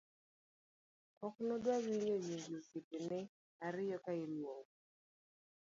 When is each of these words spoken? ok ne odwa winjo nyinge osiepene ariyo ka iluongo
ok 1.25 1.35
ne 1.45 1.51
odwa 1.57 1.75
winjo 1.83 2.15
nyinge 2.25 2.53
osiepene 2.59 3.19
ariyo 3.65 3.97
ka 4.05 4.11
iluongo 4.23 4.73